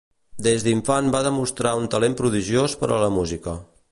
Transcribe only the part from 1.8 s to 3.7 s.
un talent prodigiós per a la música.